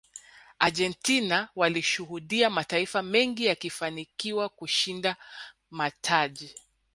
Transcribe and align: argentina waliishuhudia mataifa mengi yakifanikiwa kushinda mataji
argentina 0.59 1.49
waliishuhudia 1.55 2.49
mataifa 2.49 3.01
mengi 3.03 3.45
yakifanikiwa 3.45 4.49
kushinda 4.49 5.15
mataji 5.71 6.55